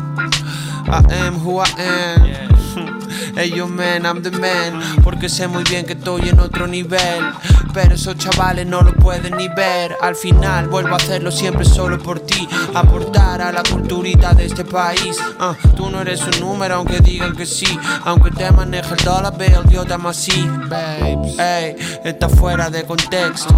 I 0.88 1.14
am 1.16 1.36
who 1.36 1.62
I 1.62 1.70
am. 1.78 2.56
Hey 3.36 3.52
yo 3.54 3.68
man, 3.68 4.06
I'm 4.06 4.22
the 4.22 4.32
man 4.32 4.80
Porque 5.04 5.28
sé 5.28 5.48
muy 5.48 5.64
bien 5.64 5.86
que 5.86 5.94
estoy 5.94 6.30
en 6.30 6.40
otro 6.40 6.68
nivel 6.68 7.34
Pero 7.76 7.96
esos 7.96 8.18
chavales 8.18 8.66
no 8.66 8.82
lo 8.82 8.94
pueden 8.94 9.36
ni 9.36 9.50
ver. 9.50 9.98
Al 10.02 10.16
final 10.16 10.70
vuelvo 10.70 10.94
a 10.94 10.96
hacerlo 10.96 11.30
siempre 11.30 11.66
solo 11.66 12.00
por 12.00 12.22
ti. 12.22 12.48
Aportar 12.74 13.42
a 13.42 13.52
la 13.52 13.64
culturita 13.64 14.34
de 14.34 14.46
este 14.46 14.64
país. 14.64 15.18
Ah, 15.38 15.54
Tú 15.76 15.90
no 15.90 16.00
eres 16.00 16.22
un 16.22 16.40
número 16.40 16.76
aunque 16.76 17.02
digan 17.02 17.36
que 17.36 17.46
sí. 17.46 17.68
Aunque 18.06 18.32
te 18.32 18.50
maneje 18.50 18.94
el 18.94 19.04
dollar 19.04 19.38
bill, 19.38 19.70
yo 19.70 19.84
te 19.84 19.94
amo 19.94 20.08
así 20.08 20.50
Babes, 20.70 21.38
ey, 21.38 21.76
está 22.06 22.30
fuera 22.30 22.70
de 22.70 22.86
contexto. 22.86 23.54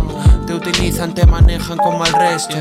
Te 0.48 0.54
utilizan, 0.56 1.14
te 1.14 1.28
manejan 1.28 1.78
como 1.78 2.04
al 2.04 2.14
resto. 2.14 2.56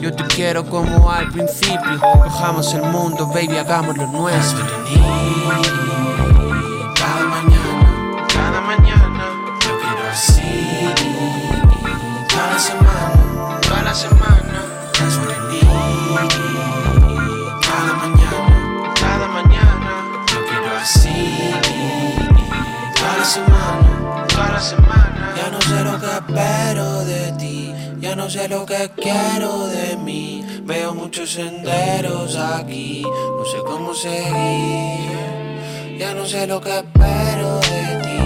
Yo 0.00 0.12
te 0.12 0.24
quiero 0.24 0.64
como 0.66 1.08
al 1.08 1.30
principio. 1.30 2.00
Cojamos 2.00 2.74
el 2.74 2.82
mundo, 2.82 3.28
baby, 3.28 3.58
hagamos 3.58 3.96
lo 3.96 4.08
nuestro 4.08 4.66
no 28.26 28.30
sé 28.30 28.48
lo 28.48 28.66
que 28.66 28.90
quiero 28.96 29.68
de 29.68 29.96
mí. 29.98 30.44
Veo 30.64 30.92
muchos 30.96 31.30
senderos 31.30 32.34
aquí. 32.34 33.04
No 33.04 33.44
sé 33.44 33.58
cómo 33.64 33.94
seguir. 33.94 35.12
Ya 35.96 36.12
no 36.12 36.26
sé 36.26 36.44
lo 36.44 36.60
que 36.60 36.76
espero 36.76 37.60
de 37.60 38.00
ti, 38.02 38.18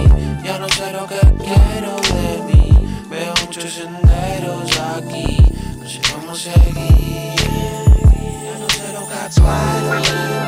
ya 0.43 0.57
no 0.57 0.67
sé 0.69 0.91
lo 0.91 1.05
que 1.05 1.19
quiero 1.45 1.97
de 2.17 2.41
mí. 2.47 2.71
Veo 3.11 3.31
muchos 3.45 3.71
senderos 3.71 4.71
aquí, 4.97 5.37
no 5.79 5.87
sé 5.87 6.01
cómo 6.11 6.33
seguir. 6.33 7.35
Ya 8.45 8.53
no 8.57 8.67
sé 8.75 8.85
lo 8.97 9.03
que 9.07 9.19
espero 9.29 9.91
de 9.91 10.01
ti, 10.01 10.40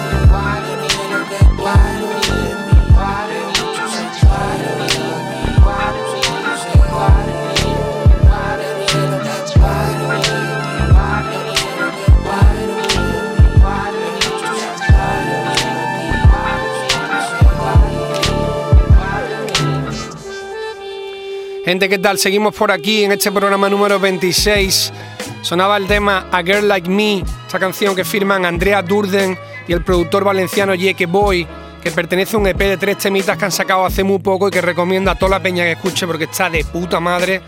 Gente, 21.74 21.90
¿qué 21.90 21.98
tal? 21.98 22.20
Seguimos 22.20 22.54
por 22.54 22.72
aquí 22.72 23.04
en 23.04 23.14
este 23.14 23.32
programa 23.32 23.68
número 23.68 24.00
26. 24.00 24.94
Sonaba 25.42 25.76
el 25.78 25.88
tema 25.88 26.28
A 26.32 26.44
Girl 26.44 26.68
Like 26.68 26.88
Me, 26.88 27.24
esta 27.48 27.58
canción 27.58 27.96
que 27.96 28.06
firman 28.06 28.46
Andrea 28.46 28.84
Durden 28.84 29.36
y 29.68 29.74
el 29.74 29.84
productor 29.84 30.24
valenciano 30.24 30.76
Yeke 30.76 31.08
Boy, 31.08 31.48
que 31.82 31.90
pertenece 31.90 32.36
a 32.36 32.40
un 32.40 32.46
EP 32.46 32.60
de 32.60 32.78
tres 32.78 33.00
temitas 33.00 33.36
que 33.40 33.46
han 33.46 33.52
sacado 33.52 33.88
hace 33.88 34.04
muy 34.04 34.20
poco 34.20 34.50
y 34.50 34.52
que 34.52 34.62
recomiendo 34.62 35.10
a 35.10 35.16
toda 35.16 35.32
la 35.32 35.40
peña 35.42 35.64
que 35.64 35.72
escuche 35.72 36.06
porque 36.06 36.26
está 36.26 36.48
de 36.48 36.64
puta 36.64 37.00
madre. 37.00 37.42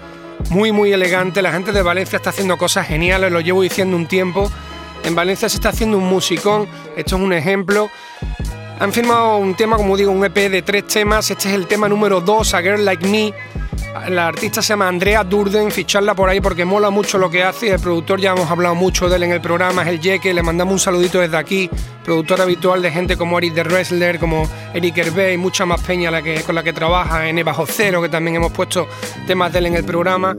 Muy, 0.49 0.71
muy 0.71 0.91
elegante. 0.91 1.43
La 1.43 1.51
gente 1.51 1.71
de 1.71 1.83
Valencia 1.83 2.17
está 2.17 2.31
haciendo 2.31 2.57
cosas 2.57 2.87
geniales, 2.87 3.31
lo 3.31 3.41
llevo 3.41 3.61
diciendo 3.61 3.95
un 3.95 4.07
tiempo. 4.07 4.51
En 5.03 5.13
Valencia 5.13 5.47
se 5.49 5.57
está 5.57 5.69
haciendo 5.69 5.99
un 5.99 6.05
musicón, 6.05 6.67
esto 6.97 7.17
es 7.17 7.21
un 7.21 7.31
ejemplo. 7.31 7.91
Han 8.79 8.91
firmado 8.91 9.37
un 9.37 9.53
tema, 9.55 9.77
como 9.77 9.95
digo, 9.95 10.11
un 10.11 10.25
EP 10.25 10.49
de 10.49 10.63
tres 10.63 10.87
temas. 10.87 11.29
Este 11.29 11.47
es 11.47 11.53
el 11.53 11.67
tema 11.67 11.87
número 11.87 12.21
2, 12.21 12.53
A 12.55 12.61
Girl 12.63 12.83
Like 12.83 13.07
Me. 13.07 13.33
La 14.09 14.27
artista 14.27 14.61
se 14.61 14.69
llama 14.69 14.87
Andrea 14.87 15.23
Durden, 15.23 15.71
ficharla 15.71 16.13
por 16.13 16.29
ahí 16.29 16.41
porque 16.41 16.65
mola 16.65 16.89
mucho 16.89 17.17
lo 17.17 17.29
que 17.29 17.43
hace. 17.43 17.71
El 17.71 17.79
productor 17.79 18.19
ya 18.19 18.31
hemos 18.31 18.49
hablado 18.51 18.75
mucho 18.75 19.09
de 19.09 19.15
él 19.15 19.23
en 19.23 19.31
el 19.31 19.41
programa, 19.41 19.83
es 19.83 19.87
el 19.87 19.99
Yeke. 19.99 20.33
Le 20.33 20.43
mandamos 20.43 20.73
un 20.73 20.79
saludito 20.79 21.19
desde 21.19 21.37
aquí. 21.37 21.69
Productor 22.03 22.41
habitual 22.41 22.81
de 22.81 22.91
gente 22.91 23.17
como 23.17 23.37
Eric 23.37 23.55
the 23.55 23.63
Wrestler, 23.63 24.19
como 24.19 24.47
Eric 24.73 24.97
Hervé 24.97 25.33
y 25.33 25.37
mucha 25.37 25.65
más 25.65 25.81
peña 25.81 26.11
la 26.11 26.21
que, 26.21 26.41
con 26.41 26.55
la 26.55 26.61
que 26.61 26.73
trabaja. 26.73 27.27
En 27.27 27.43
Bajo 27.43 27.65
Cero, 27.65 28.01
que 28.01 28.09
también 28.09 28.35
hemos 28.35 28.51
puesto 28.51 28.87
temas 29.25 29.51
de 29.51 29.59
él 29.59 29.65
en 29.67 29.75
el 29.75 29.85
programa. 29.85 30.35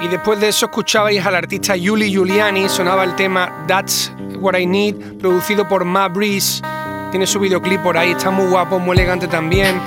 Y 0.00 0.08
después 0.08 0.40
de 0.40 0.48
eso 0.48 0.66
escuchabais 0.66 1.24
al 1.26 1.34
artista 1.34 1.76
Yuli 1.76 2.10
Giuliani, 2.10 2.68
sonaba 2.68 3.04
el 3.04 3.16
tema 3.16 3.64
That's 3.66 4.12
What 4.38 4.56
I 4.56 4.66
Need, 4.66 5.18
producido 5.18 5.68
por 5.68 5.84
Ma 5.84 6.08
Breeze. 6.08 6.62
Tiene 7.10 7.26
su 7.26 7.38
videoclip 7.38 7.82
por 7.82 7.98
ahí, 7.98 8.12
está 8.12 8.30
muy 8.30 8.46
guapo, 8.46 8.78
muy 8.78 8.96
elegante 8.96 9.28
también. 9.28 9.78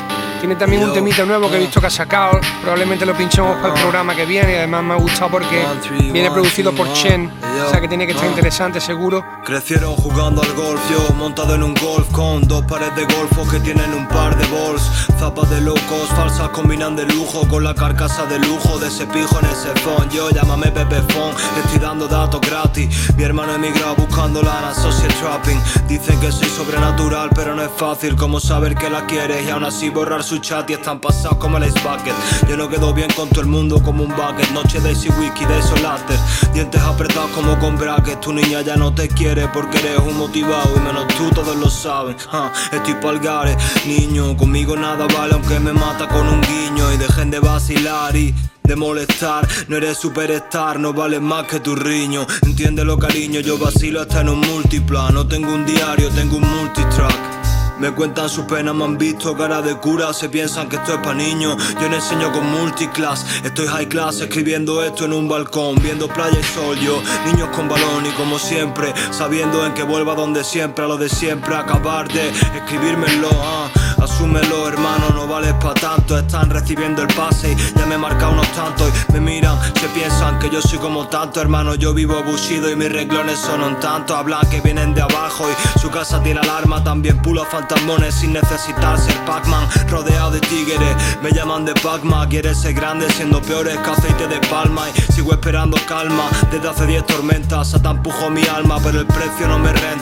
Tiene 0.43 0.57
también 0.57 0.83
un 0.83 0.91
temita 0.91 1.23
nuevo 1.23 1.49
que 1.49 1.55
he 1.55 1.59
visto 1.59 1.79
que 1.79 1.87
ha 1.87 1.89
sacado. 1.89 2.37
Probablemente 2.59 3.05
lo 3.05 3.15
pinchemos 3.15 3.55
para 3.61 3.73
el 3.73 3.79
programa 3.79 4.13
que 4.13 4.25
viene. 4.25 4.51
Y 4.51 4.55
además 4.57 4.83
me 4.83 4.93
ha 4.93 4.97
gustado 4.97 5.31
porque 5.31 5.63
viene 6.11 6.29
producido 6.31 6.73
por 6.73 6.91
Chen. 6.91 7.31
O 7.65 7.69
sea 7.69 7.79
que 7.79 7.87
tiene 7.87 8.05
que 8.05 8.11
estar 8.11 8.27
interesante, 8.27 8.81
seguro. 8.81 9.23
Crecieron 9.45 9.95
jugando 9.95 10.41
al 10.41 10.51
golf, 10.53 10.81
yo 10.91 11.15
montado 11.15 11.55
en 11.55 11.63
un 11.63 11.73
golf 11.73 12.11
con 12.11 12.45
dos 12.45 12.65
pares 12.65 12.93
de 12.93 13.05
golfos 13.05 13.49
que 13.49 13.61
tienen 13.61 13.93
un 13.93 14.05
par 14.09 14.35
de 14.35 14.45
balls. 14.47 14.81
Zapas 15.17 15.49
de 15.49 15.61
locos, 15.61 16.09
falsas 16.13 16.49
combinan 16.49 16.97
de 16.97 17.05
lujo 17.05 17.47
con 17.47 17.63
la 17.63 17.73
carcasa 17.73 18.25
de 18.25 18.39
lujo 18.39 18.77
de 18.79 18.89
ese 18.89 19.05
pijo 19.07 19.39
en 19.39 19.45
ese 19.45 19.69
phone. 19.79 20.09
Yo 20.09 20.29
llámame 20.29 20.71
Pepe 20.71 20.95
le 20.95 21.61
estoy 21.61 21.79
dando 21.79 22.09
datos 22.09 22.41
gratis. 22.41 23.15
Mi 23.15 23.23
hermano 23.23 23.55
emigra 23.55 23.93
buscando 23.93 24.41
lana, 24.41 24.73
social 24.73 25.13
trapping. 25.21 25.59
Dicen 25.87 26.19
que 26.19 26.33
soy 26.33 26.49
sobrenatural, 26.49 27.29
pero 27.33 27.55
no 27.55 27.61
es 27.61 27.71
fácil 27.77 28.17
como 28.17 28.41
saber 28.41 28.75
que 28.75 28.89
la 28.89 29.05
quieres 29.05 29.45
y 29.47 29.49
aún 29.49 29.63
así 29.63 29.89
borrar 29.89 30.23
su 30.23 30.32
chat 30.39 30.69
y 30.69 30.73
están 30.73 30.99
pasados 30.99 31.37
como 31.37 31.57
el 31.57 31.65
Ice 31.65 31.79
Bucket. 31.79 32.13
Yo 32.49 32.57
no 32.57 32.69
quedo 32.69 32.93
bien 32.93 33.09
con 33.15 33.29
todo 33.29 33.41
el 33.41 33.47
mundo 33.47 33.81
como 33.81 34.03
un 34.03 34.09
bucket. 34.09 34.49
Noche 34.51 34.79
de 34.79 34.89
Easy 34.89 35.09
Wiki, 35.09 35.45
de 35.45 35.61
Solaster. 35.61 36.17
Dientes 36.53 36.81
apretados 36.81 37.31
como 37.31 37.57
con 37.59 37.77
brackets. 37.77 38.21
Tu 38.21 38.33
niña 38.33 38.61
ya 38.61 38.75
no 38.75 38.93
te 38.93 39.07
quiere 39.07 39.47
porque 39.47 39.79
eres 39.79 39.99
un 39.99 40.17
motivado 40.17 40.75
y 40.75 40.79
menos 40.79 41.07
tú 41.15 41.29
todos 41.31 41.55
lo 41.55 41.69
saben. 41.69 42.15
Ah, 42.31 42.51
estoy 42.71 42.95
pa'l 42.95 43.19
gare, 43.19 43.55
niño. 43.85 44.35
Conmigo 44.37 44.75
nada 44.75 45.07
vale 45.07 45.33
aunque 45.33 45.59
me 45.59 45.73
mata 45.73 46.07
con 46.07 46.27
un 46.27 46.41
guiño. 46.41 46.91
Y 46.93 46.97
dejen 46.97 47.31
de 47.31 47.39
vacilar 47.39 48.15
y 48.15 48.33
de 48.63 48.75
molestar, 48.75 49.47
no 49.67 49.75
eres 49.75 49.97
superstar, 49.97 50.79
no 50.79 50.93
vales 50.93 51.21
más 51.21 51.45
que 51.47 51.59
tu 51.59 51.75
riño. 51.75 52.25
Entiéndelo, 52.43 52.97
cariño, 52.97 53.41
yo 53.41 53.57
vacilo 53.57 54.01
hasta 54.01 54.21
en 54.21 54.29
un 54.29 54.39
multiplan. 54.39 55.13
No 55.13 55.27
tengo 55.27 55.53
un 55.53 55.65
diario, 55.65 56.09
tengo 56.09 56.37
un 56.37 56.49
multitrack. 56.49 57.42
Me 57.83 57.91
cuentan 57.91 58.29
sus 58.29 58.45
penas, 58.45 58.73
me 58.73 58.85
han 58.85 58.97
visto 58.97 59.35
cara 59.35 59.61
de 59.61 59.75
cura, 59.75 60.13
se 60.13 60.29
piensan 60.29 60.69
que 60.69 60.77
esto 60.77 60.93
es 60.93 60.99
pa' 60.99 61.13
niños. 61.13 61.57
Yo 61.81 61.89
no 61.89 61.95
enseño 61.97 62.31
con 62.31 62.49
multiclass, 62.49 63.25
estoy 63.43 63.67
high 63.67 63.89
class 63.89 64.21
escribiendo 64.21 64.81
esto 64.81 65.03
en 65.03 65.11
un 65.11 65.27
balcón, 65.27 65.75
viendo 65.83 66.07
playa 66.07 66.39
y 66.39 66.43
sol. 66.43 66.79
Yo, 66.79 67.03
niños 67.25 67.49
con 67.49 67.67
balón 67.67 68.05
y 68.05 68.11
como 68.11 68.39
siempre, 68.39 68.93
sabiendo 69.11 69.65
en 69.65 69.73
que 69.73 69.83
vuelva 69.83 70.15
donde 70.15 70.45
siempre, 70.45 70.85
a 70.85 70.87
lo 70.87 70.95
de 70.95 71.09
siempre, 71.09 71.53
acabar 71.55 72.07
de 72.07 72.29
escribírmelo. 72.55 73.27
ah. 73.33 73.82
Asúmelo, 74.03 74.67
hermano, 74.67 75.11
no 75.15 75.27
vales 75.27 75.53
pa' 75.53 75.73
tanto. 75.73 76.17
Están 76.17 76.49
recibiendo 76.49 77.01
el 77.01 77.07
pase 77.07 77.53
y 77.53 77.79
ya 77.79 77.85
me 77.85 77.95
he 77.95 77.97
marcado 77.97 78.33
unos 78.33 78.51
tantos. 78.51 78.91
Y 79.07 79.13
me 79.13 79.21
miran, 79.21 79.57
se 79.79 79.87
piensan 79.89 80.39
que 80.39 80.49
yo 80.49 80.61
soy 80.61 80.77
como 80.79 81.07
tanto, 81.07 81.39
hermano. 81.39 81.75
Yo 81.75 81.93
vivo 81.93 82.17
abusido 82.17 82.69
y 82.69 82.75
mis 82.75 82.91
reglones 82.91 83.39
son 83.39 83.63
un 83.63 83.79
tanto. 83.79 84.17
Hablan 84.17 84.49
que 84.49 84.59
vienen 84.59 84.93
de 84.93 85.01
abajo 85.01 85.45
y 85.49 85.79
su 85.79 85.89
casa 85.89 86.21
tiene 86.21 86.41
alarma. 86.41 86.83
También 86.83 87.21
pulo 87.21 87.45
fantasmones 87.45 88.13
sin 88.15 88.33
necesitar 88.33 88.99
ser 88.99 89.15
Pac-Man. 89.25 89.69
Rodeado 89.89 90.31
de 90.31 90.41
tigres, 90.41 90.95
me 91.21 91.31
llaman 91.31 91.63
de 91.63 91.73
Pac-Man. 91.73 92.27
Quieres 92.27 92.59
ser 92.59 92.73
grande 92.73 93.09
siendo 93.09 93.41
peores 93.41 93.77
que 93.77 93.89
aceite 93.89 94.27
de 94.27 94.39
palma. 94.47 94.89
Y 94.89 95.13
sigo 95.13 95.31
esperando 95.31 95.77
calma 95.87 96.29
desde 96.51 96.67
hace 96.67 96.85
10 96.87 97.05
tormentas. 97.05 97.69
Satan 97.69 97.97
empujó 97.97 98.29
mi 98.29 98.43
alma, 98.47 98.79
pero 98.83 98.99
el 98.99 99.07
precio 99.07 99.47
no 99.47 99.59
me 99.59 99.71
renta. 99.71 99.92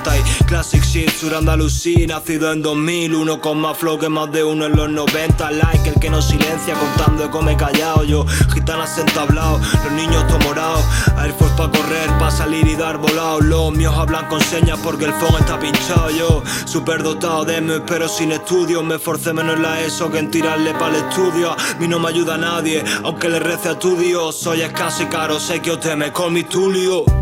Classic 0.47 0.83
shit, 0.83 1.11
sur 1.11 1.35
Andalusí, 1.35 2.07
nacido 2.07 2.51
en 2.51 2.63
2001 2.63 3.39
con 3.39 3.61
más 3.61 3.77
flow 3.77 3.99
que 3.99 4.09
más 4.09 4.31
de 4.31 4.43
uno 4.43 4.65
en 4.65 4.75
los 4.75 4.89
90. 4.89 5.51
Like 5.51 5.89
el 5.89 5.99
que 5.99 6.09
no 6.09 6.21
silencia, 6.21 6.73
contando 6.73 7.23
de 7.23 7.29
come 7.29 7.55
callado. 7.55 8.03
Yo, 8.03 8.25
gitanas 8.51 8.97
entablado, 8.97 9.59
los 9.83 9.91
niños 9.93 10.27
tomorados. 10.27 10.83
Air 11.21 11.33
Force 11.33 11.55
pa' 11.55 11.71
correr, 11.71 12.09
pa' 12.17 12.31
salir 12.31 12.67
y 12.67 12.75
dar 12.75 12.97
volado. 12.97 13.41
Los 13.41 13.71
míos 13.73 13.93
hablan 13.95 14.27
con 14.27 14.41
señas 14.41 14.79
porque 14.83 15.05
el 15.05 15.13
phone 15.13 15.39
está 15.39 15.59
pinchado. 15.59 16.09
Yo, 16.09 16.43
super 16.65 17.03
dotado 17.03 17.45
de 17.45 17.61
me 17.61 17.79
pero 17.81 18.09
sin 18.09 18.31
estudios. 18.31 18.83
Me 18.83 18.97
forcé 18.97 19.33
menos 19.33 19.57
en 19.57 19.61
la 19.61 19.81
ESO 19.81 20.09
que 20.09 20.17
en 20.17 20.31
tirarle 20.31 20.73
para 20.73 20.97
el 20.97 21.05
estudio. 21.05 21.51
A 21.51 21.57
mí 21.79 21.87
no 21.87 21.99
me 21.99 22.09
ayuda 22.09 22.37
nadie, 22.37 22.83
aunque 23.03 23.29
le 23.29 23.39
rece 23.39 23.69
a 23.69 23.77
tu 23.77 23.95
Dios. 23.95 24.35
Soy 24.35 24.61
escaso 24.61 25.03
y 25.03 25.05
caro, 25.05 25.39
sé 25.39 25.61
que 25.61 25.71
usted 25.71 25.95
me 25.95 26.11
con 26.11 26.33
mi 26.33 26.43
tulio. 26.43 27.20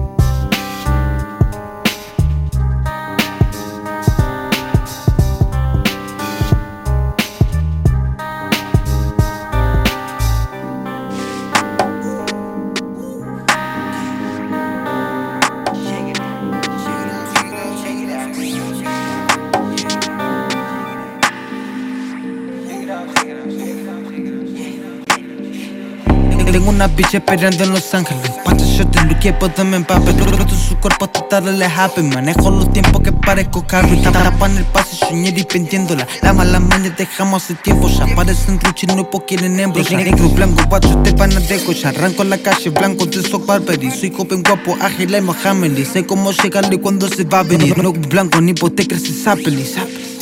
Una 26.80 26.88
bitch 26.88 27.16
esperando 27.16 27.62
en 27.66 27.74
Los 27.74 27.94
Ángeles. 27.94 28.32
Pancho 28.46 28.64
shot 28.64 28.96
en 28.96 29.10
Luque, 29.10 29.34
puedo 29.34 29.66
me 29.66 29.76
empape 29.76 30.14
Roto 30.14 30.56
su 30.56 30.78
cuerpo 30.78 31.10
hasta 31.14 31.42
darle 31.42 31.66
happy. 31.66 32.04
Manejo 32.04 32.50
los 32.52 32.72
tiempos 32.72 33.02
que 33.02 33.12
parezco 33.12 33.68
carro 33.68 33.94
Y 33.94 33.98
tapan 33.98 34.56
el 34.58 34.64
pase, 34.64 34.96
soñé 34.96 35.34
y 35.36 35.44
pendiéndola. 35.44 36.08
La 36.22 36.32
mala 36.32 36.62
maña 36.62 36.90
dejamos 36.98 37.44
hace 37.44 37.56
tiempo. 37.56 37.90
Ya 37.90 38.06
parecen 38.16 38.62
ruchi, 38.62 38.88
no 38.88 39.10
po 39.10 39.26
quieren 39.26 39.60
hembros 39.60 39.92
Negro, 39.92 40.30
blanco, 40.30 40.64
guacho, 40.70 40.98
te 41.04 41.12
van 41.12 41.36
a 41.36 41.42
Ya 41.42 41.90
arranco 41.90 42.24
la 42.24 42.38
calle, 42.38 42.70
blanco, 42.70 43.06
de 43.08 43.24
soy 43.24 43.42
Barbary. 43.46 43.92
Soy 43.92 44.14
joven, 44.16 44.42
guapo, 44.42 44.78
ágil, 44.80 45.14
y 45.14 45.20
Mohamed 45.20 45.86
Sé 45.86 46.06
cómo 46.06 46.32
llegarle 46.32 46.76
y 46.76 46.80
cuándo 46.80 47.10
se 47.10 47.26
va 47.26 47.40
a 47.40 47.44
venir. 47.44 47.78
No 47.78 47.92
blanco, 47.92 48.40
ni 48.40 48.54
potecres, 48.54 49.04
se 49.04 49.12
sapeli, 49.12 49.66
sapeli 49.66 50.19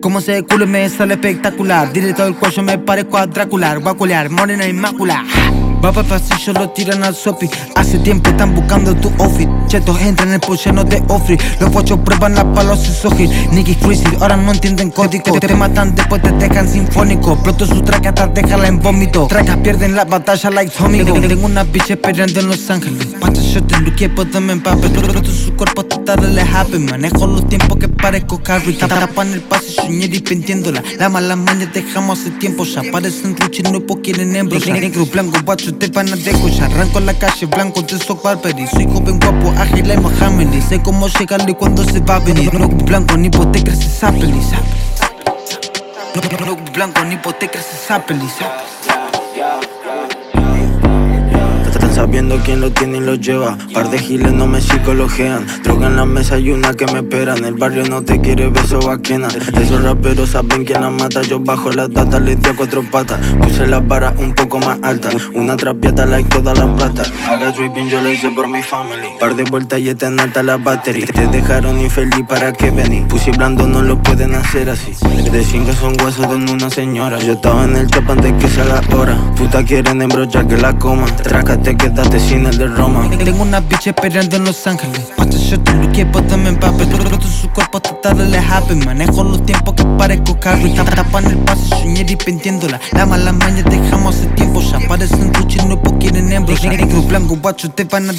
como 0.00 0.20
se 0.20 0.42
culo 0.44 0.66
me 0.66 0.88
sale 0.88 1.14
espectacular. 1.14 1.92
Directo 1.92 2.24
del 2.24 2.34
cuello 2.34 2.62
me 2.62 2.78
parezco 2.78 3.18
a 3.18 3.26
Vacular, 3.26 4.30
morena 4.30 4.66
inmaculada 4.66 5.39
Va 5.82 5.90
pa' 5.90 6.02
pasillo, 6.02 6.52
lo 6.52 6.68
tiran 6.70 7.02
al 7.02 7.14
sopi. 7.14 7.48
Hace 7.74 7.98
tiempo 8.00 8.28
están 8.28 8.54
buscando 8.54 8.94
tu 8.96 9.10
outfit. 9.18 9.48
Chetos 9.66 9.98
entran 10.02 10.28
en 10.28 10.34
el 10.34 10.40
pool 10.40 10.58
lleno 10.58 10.84
de 10.84 11.02
ofri. 11.08 11.38
Los 11.58 11.70
guachos 11.70 12.00
prueban 12.00 12.34
la 12.34 12.52
palos 12.52 12.86
y 12.86 12.92
sojil 12.92 13.30
Nicky 13.52 13.76
crazy, 13.76 14.04
ahora 14.20 14.36
no 14.36 14.52
entienden 14.52 14.90
código. 14.90 15.38
Te 15.40 15.54
matan, 15.54 15.94
después 15.94 16.20
te 16.20 16.32
dejan 16.32 16.68
sinfónico. 16.68 17.36
Pronto 17.42 17.66
su 17.66 17.80
traca 17.80 18.10
hasta 18.10 18.26
déjala 18.26 18.68
en 18.68 18.78
vómito. 18.78 19.26
Tracas 19.26 19.56
pierden 19.58 19.94
la 19.94 20.04
batalla 20.04 20.50
like 20.50 20.72
Tommy 20.76 21.02
Tengo 21.02 21.46
una 21.46 21.64
bitch 21.64 21.90
esperando 21.90 22.40
en 22.40 22.48
Los 22.48 22.68
Ángeles. 22.68 23.06
Pancha 23.18 23.40
yo 23.40 23.62
te 23.64 23.80
luqué, 23.80 24.08
puedo 24.10 24.40
me 24.40 24.52
empape 24.52 24.90
Pronto 24.90 25.30
su 25.30 25.54
cuerpo 25.54 25.80
hasta 25.80 26.16
darle 26.16 26.42
happy 26.42 26.78
Manejo 26.78 27.26
los 27.26 27.48
tiempos 27.48 27.78
que 27.78 27.88
parezco 27.88 28.42
carry 28.42 28.74
Tapan 28.74 29.32
el 29.32 29.40
pase, 29.40 29.72
soñé 29.72 30.06
y 30.06 30.20
pendiéndola. 30.20 30.82
La 30.98 31.08
mala 31.08 31.36
maña 31.36 31.66
dejamos 31.72 32.20
hace 32.20 32.30
tiempo 32.32 32.64
Ya. 32.64 32.82
Parecen 32.92 33.36
ruchi, 33.36 33.62
no 33.62 33.80
quieren 34.02 34.36
hembros 34.36 34.66
Negro, 34.66 35.06
blanco, 35.06 35.38
guacho, 35.44 35.69
te 35.72 35.88
van 35.88 36.12
a 36.12 36.16
decochar 36.16 36.70
Arranco 36.70 36.98
en 36.98 37.06
la 37.06 37.14
calle, 37.14 37.46
blanco, 37.46 37.84
te 37.84 37.98
soy 37.98 38.16
Barbary 38.22 38.66
Soy 38.66 38.86
joven, 38.86 39.18
guapo, 39.18 39.52
ágil, 39.58 39.90
y 39.90 39.96
Mohamed 39.96 40.62
Sé 40.68 40.80
cómo 40.82 41.08
llegarle 41.08 41.54
cuando 41.54 41.84
se 41.84 42.00
va 42.00 42.16
a 42.16 42.18
venir. 42.20 42.52
No 42.54 42.68
blanco, 42.68 43.16
ni 43.16 43.28
hipotecas, 43.28 43.78
se 43.78 43.88
sapeli, 43.88 44.40
No, 46.44 46.56
blanco, 46.72 47.04
ni 47.04 47.14
hipotecas, 47.14 47.64
se 47.64 47.86
sapeli, 47.86 48.26
Sabiendo 52.10 52.40
quién 52.44 52.60
lo 52.60 52.72
tiene 52.72 52.96
y 52.96 53.00
lo 53.02 53.14
lleva. 53.14 53.56
Par 53.72 53.88
de 53.88 53.96
giles 53.96 54.32
no 54.32 54.48
me 54.48 54.60
psicologean. 54.60 55.46
Droga 55.62 55.86
en 55.86 55.94
la 55.94 56.04
mesa 56.04 56.40
y 56.40 56.50
una 56.50 56.74
que 56.74 56.84
me 56.86 56.98
espera. 56.98 57.36
En 57.36 57.44
el 57.44 57.54
barrio 57.54 57.84
no 57.88 58.02
te 58.02 58.20
quiere 58.20 58.48
beso 58.48 58.80
vaquena. 58.80 59.28
Esos 59.28 59.84
raperos 59.84 60.30
saben 60.30 60.64
quién 60.64 60.80
la 60.80 60.90
mata. 60.90 61.22
Yo 61.22 61.38
bajo 61.38 61.70
la 61.70 61.86
data, 61.86 62.18
le 62.18 62.34
di 62.34 62.48
a 62.48 62.56
cuatro 62.56 62.82
patas. 62.82 63.20
Puse 63.40 63.64
la 63.68 63.78
vara 63.78 64.12
un 64.18 64.34
poco 64.34 64.58
más 64.58 64.80
alta. 64.82 65.08
Una 65.34 65.56
trapiata 65.56 66.04
like 66.04 66.28
toda 66.30 66.52
la 66.52 66.74
plata. 66.74 67.04
Ahora 67.28 67.52
dripping 67.52 67.88
yo 67.88 68.02
lo 68.02 68.10
hice 68.10 68.28
por 68.30 68.48
mi 68.48 68.60
family. 68.60 69.06
Par 69.20 69.36
de 69.36 69.44
vueltas 69.44 69.78
y 69.78 69.90
está 69.90 70.08
alta 70.08 70.42
la 70.42 70.56
batería. 70.56 71.06
Te 71.06 71.28
dejaron 71.28 71.78
infeliz 71.78 72.26
para 72.28 72.52
que 72.52 72.72
vení. 72.72 73.02
Puse 73.02 73.30
blando 73.30 73.68
no 73.68 73.82
lo 73.82 74.02
pueden 74.02 74.34
hacer 74.34 74.68
así. 74.68 74.90
De 75.30 75.44
cinco 75.44 75.72
son 75.74 75.94
huesos 76.02 76.28
de 76.28 76.52
una 76.52 76.70
señora. 76.70 77.20
Yo 77.20 77.34
estaba 77.34 77.66
en 77.66 77.76
el 77.76 77.86
chapa 77.86 78.14
antes 78.14 78.32
que 78.32 78.48
sea 78.48 78.64
la 78.64 78.96
hora. 78.96 79.16
Puta 79.36 79.64
quieren 79.64 80.02
embrochar 80.02 80.48
que 80.48 80.56
la 80.56 80.76
coma. 80.76 81.06
Trácate, 81.22 81.76
quédate 81.76 81.99
sin 82.18 82.46
el 82.46 82.56
de 82.56 82.66
Roma. 82.66 83.08
Tengo 83.18 83.42
una 83.42 83.60
bitch 83.60 83.88
esperando 83.88 84.36
en 84.36 84.44
Los 84.44 84.66
Ángeles. 84.66 85.12
Pancha 85.16 85.38
yo 85.38 85.60
te 85.60 85.72
luqué, 85.74 86.06
puedo 86.06 86.36
me 86.38 86.48
empape 86.48 86.84
Roto 86.84 87.26
su 87.26 87.48
cuerpo 87.50 87.78
hasta 87.78 88.14
darle 88.14 88.38
happy 88.38 88.74
Manejo 88.74 89.22
los 89.24 89.44
tiempos 89.44 89.74
que 89.74 89.84
parezco 89.98 90.38
carry 90.40 90.74
Tapan 90.74 91.26
el 91.26 91.36
pase, 91.38 91.68
soñé 91.68 92.06
y 92.08 92.16
pendiéndola. 92.16 92.80
La 92.92 93.06
mala 93.06 93.32
maña 93.32 93.62
dejamos 93.62 94.16
hace 94.16 94.26
tiempo. 94.28 94.60
Ya 94.62 94.78
parecen 94.88 95.32
ruchi, 95.34 95.58
no 95.66 95.80
quieren 95.98 96.32
hembros 96.32 96.62
Negro, 96.64 97.02
blanco, 97.02 97.36
guacho, 97.36 97.70
te 97.70 97.84
van 97.84 98.10
a... 98.10 98.12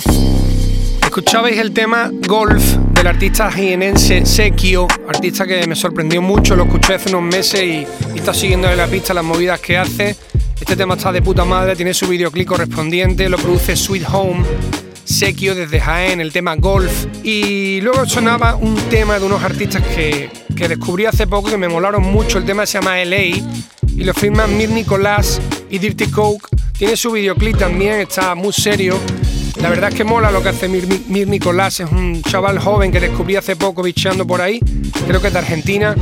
Escuchabais 1.03 1.57
el 1.57 1.73
tema 1.73 2.09
Golf 2.27 2.63
del 2.93 3.07
artista 3.07 3.51
jienense 3.51 4.25
Sekio, 4.25 4.87
artista 5.09 5.45
que 5.45 5.67
me 5.67 5.75
sorprendió 5.75 6.21
mucho, 6.21 6.55
lo 6.55 6.63
escuché 6.63 6.95
hace 6.95 7.09
unos 7.09 7.23
meses 7.23 7.61
y, 7.61 7.87
y 8.15 8.19
está 8.19 8.33
siguiendo 8.33 8.69
en 8.69 8.77
la 8.77 8.87
pista 8.87 9.13
las 9.13 9.23
movidas 9.23 9.59
que 9.59 9.77
hace. 9.77 10.15
Este 10.61 10.75
tema 10.75 10.93
está 10.93 11.11
de 11.11 11.23
puta 11.23 11.43
madre, 11.43 11.75
tiene 11.75 11.91
su 11.91 12.07
videoclip 12.07 12.47
correspondiente, 12.47 13.27
lo 13.27 13.37
produce 13.37 13.75
Sweet 13.75 14.05
Home, 14.13 14.45
Sekio 15.03 15.55
desde 15.55 15.81
Jaén, 15.81 16.21
el 16.21 16.31
tema 16.31 16.55
Golf. 16.55 17.07
Y 17.23 17.81
luego 17.81 18.05
sonaba 18.05 18.55
un 18.55 18.75
tema 18.89 19.17
de 19.19 19.25
unos 19.25 19.43
artistas 19.43 19.83
que, 19.87 20.29
que 20.55 20.67
descubrí 20.67 21.07
hace 21.07 21.25
poco 21.25 21.49
que 21.49 21.57
me 21.57 21.67
molaron 21.67 22.03
mucho, 22.03 22.37
el 22.37 22.45
tema 22.45 22.67
se 22.67 22.79
llama 22.79 23.03
LA 23.03 23.17
y 23.17 24.03
lo 24.03 24.13
firman 24.13 24.55
Mir 24.55 24.69
Nicolás 24.69 25.41
y 25.69 25.79
Dirty 25.79 26.05
Coke. 26.05 26.47
Tiene 26.77 26.95
su 26.95 27.11
videoclip 27.11 27.57
también, 27.57 27.99
está 27.99 28.35
muy 28.35 28.53
serio. 28.53 28.99
La 29.61 29.69
verdad 29.69 29.89
es 29.89 29.95
que 29.95 30.03
mola 30.03 30.31
lo 30.31 30.41
que 30.41 30.49
hace 30.49 30.67
Mir, 30.67 30.87
Mir 31.07 31.27
Nicolás, 31.27 31.79
es 31.81 31.91
un 31.91 32.23
chaval 32.23 32.57
joven 32.57 32.91
que 32.91 32.99
descubrí 32.99 33.35
hace 33.35 33.55
poco 33.55 33.83
bicheando 33.83 34.25
por 34.25 34.41
ahí, 34.41 34.59
creo 35.07 35.21
que 35.21 35.27
es 35.27 35.33
de 35.33 35.39
Argentina. 35.39 35.95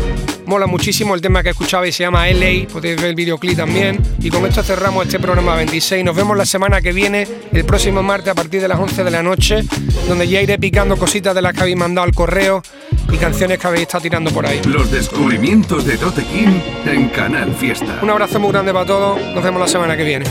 Mola 0.45 0.65
muchísimo 0.65 1.13
el 1.13 1.21
tema 1.21 1.43
que 1.43 1.49
escuchabais, 1.49 1.93
se 1.93 2.03
llama 2.03 2.27
LA, 2.27 2.67
podéis 2.71 2.95
ver 2.95 3.09
el 3.09 3.15
videoclip 3.15 3.57
también. 3.57 4.01
Y 4.19 4.29
con 4.31 4.45
esto 4.47 4.63
cerramos 4.63 5.05
este 5.05 5.19
programa 5.19 5.55
26. 5.55 6.03
Nos 6.03 6.15
vemos 6.15 6.35
la 6.35 6.45
semana 6.45 6.81
que 6.81 6.91
viene, 6.91 7.27
el 7.51 7.65
próximo 7.65 8.01
martes 8.01 8.29
a 8.29 8.33
partir 8.33 8.59
de 8.61 8.67
las 8.67 8.79
11 8.79 9.03
de 9.03 9.11
la 9.11 9.21
noche, 9.21 9.63
donde 10.07 10.27
ya 10.27 10.41
iré 10.41 10.57
picando 10.57 10.97
cositas 10.97 11.35
de 11.35 11.41
las 11.43 11.53
que 11.53 11.61
habéis 11.61 11.77
mandado 11.77 12.07
al 12.07 12.15
correo 12.15 12.63
y 13.11 13.17
canciones 13.17 13.59
que 13.59 13.67
habéis 13.67 13.83
estado 13.83 14.01
tirando 14.01 14.31
por 14.31 14.47
ahí. 14.47 14.59
Los 14.65 14.89
descubrimientos 14.89 15.85
de 15.85 15.97
Tote 15.97 16.23
King 16.23 16.61
en 16.85 17.09
Canal 17.09 17.53
Fiesta. 17.53 17.99
Un 18.01 18.09
abrazo 18.09 18.39
muy 18.39 18.51
grande 18.51 18.73
para 18.73 18.85
todos, 18.85 19.21
nos 19.35 19.43
vemos 19.43 19.59
la 19.59 19.67
semana 19.67 19.95
que 19.95 20.03
viene. 20.03 20.25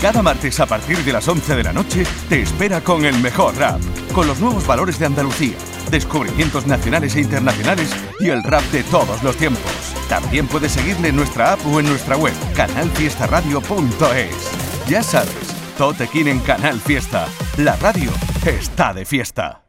Cada 0.00 0.22
martes 0.22 0.60
a 0.60 0.66
partir 0.66 0.98
de 0.98 1.12
las 1.12 1.26
11 1.26 1.56
de 1.56 1.62
la 1.62 1.72
noche 1.72 2.04
te 2.28 2.42
espera 2.42 2.82
con 2.82 3.04
el 3.04 3.18
mejor 3.20 3.56
rap, 3.56 3.80
con 4.12 4.26
los 4.26 4.40
nuevos 4.40 4.66
valores 4.66 4.98
de 4.98 5.06
Andalucía, 5.06 5.56
descubrimientos 5.90 6.66
nacionales 6.66 7.16
e 7.16 7.22
internacionales 7.22 7.90
y 8.20 8.28
el 8.28 8.42
rap 8.42 8.62
de 8.72 8.82
todos 8.84 9.22
los 9.22 9.36
tiempos. 9.36 9.72
También 10.08 10.48
puedes 10.48 10.72
seguirle 10.72 11.08
en 11.08 11.16
nuestra 11.16 11.54
app 11.54 11.66
o 11.66 11.80
en 11.80 11.86
nuestra 11.86 12.16
web, 12.16 12.34
canalfiestaradio.es. 12.54 14.86
Ya 14.86 15.02
sabes, 15.02 15.56
Tote 15.78 16.08
en 16.14 16.40
Canal 16.40 16.78
Fiesta. 16.78 17.26
La 17.56 17.74
radio 17.76 18.10
está 18.44 18.92
de 18.92 19.04
fiesta. 19.04 19.65